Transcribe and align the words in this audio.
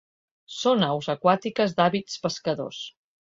Són 0.59 0.85
aus 0.87 1.09
aquàtiques 1.15 1.77
d'hàbits 1.81 2.17
pescadors. 2.27 2.81